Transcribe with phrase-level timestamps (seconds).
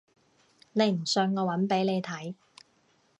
[0.73, 2.33] 你唔信我搵俾你睇